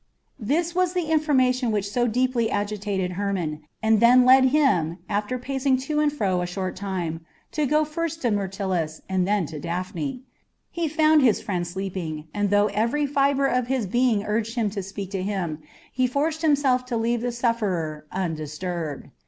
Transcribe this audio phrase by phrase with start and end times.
[0.39, 5.37] This was the information which had so deeply agitated Hermon, and then led him, after
[5.37, 9.59] pacing to and fro a short time, to go first to Myrtilus and then to
[9.59, 10.23] Daphne.
[10.71, 14.71] He had found his friend sleeping, and though every fibre of his being urged him
[14.71, 15.59] to speak to him,
[15.93, 19.09] he forced himself to leave the sufferer undisturbed.